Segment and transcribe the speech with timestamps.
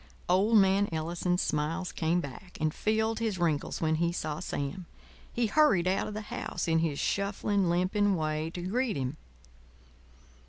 [0.27, 4.87] Old man Ellison's smiles came back and filled his wrinkles when he saw Sam.
[5.31, 9.17] He hurried out of the house in his shuffling, limping way to greet him.